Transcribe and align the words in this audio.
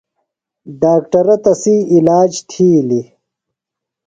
ڈاکٹرہ 0.81 1.35
تسی 1.43 1.75
عِلاج 1.93 2.31
تِھیلیۡ۔ 2.49 3.07